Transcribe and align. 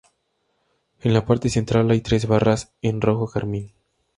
En 1.01 1.13
la 1.13 1.25
parte 1.27 1.47
central 1.49 1.91
hay 1.91 2.01
tres 2.01 2.25
barras, 2.25 2.73
en 2.81 3.01
rojo 3.01 3.27
carmín. 3.27 3.71